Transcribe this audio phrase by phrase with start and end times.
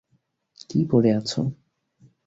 [0.69, 1.31] কী পরে আছ?